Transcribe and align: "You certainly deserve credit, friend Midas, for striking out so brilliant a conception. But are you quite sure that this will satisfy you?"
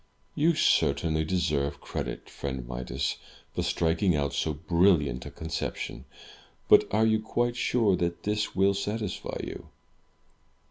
"You 0.33 0.55
certainly 0.55 1.23
deserve 1.23 1.79
credit, 1.79 2.27
friend 2.27 2.67
Midas, 2.67 3.17
for 3.53 3.61
striking 3.61 4.15
out 4.15 4.33
so 4.33 4.51
brilliant 4.55 5.27
a 5.27 5.29
conception. 5.29 6.05
But 6.67 6.91
are 6.91 7.05
you 7.05 7.19
quite 7.21 7.55
sure 7.55 7.95
that 7.97 8.23
this 8.23 8.55
will 8.55 8.73
satisfy 8.73 9.37
you?" 9.43 9.69